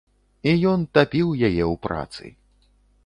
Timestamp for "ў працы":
1.69-2.33